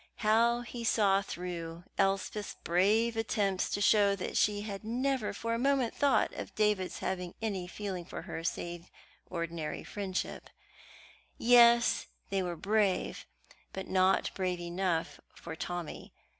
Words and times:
How 0.25 0.61
he 0.61 0.83
saw 0.83 1.21
through 1.21 1.83
Elspeth's 1.95 2.55
brave 2.63 3.15
attempts 3.15 3.69
to 3.69 3.81
show 3.81 4.15
that 4.15 4.35
she 4.35 4.61
had 4.61 4.83
never 4.83 5.31
for 5.31 5.53
a 5.53 5.59
moment 5.59 5.93
thought 5.95 6.33
of 6.33 6.55
David's 6.55 6.97
having 7.05 7.35
any 7.39 7.67
feeling 7.67 8.03
for 8.05 8.23
her 8.23 8.43
save 8.43 8.89
ordinary 9.29 9.83
friendship 9.83 10.49
yes, 11.37 12.07
they 12.31 12.41
were 12.41 12.55
brave, 12.57 13.27
but 13.73 13.87
not 13.87 14.31
brave 14.33 14.59
enough 14.59 15.19
for 15.35 15.55
Tommy. 15.55 16.11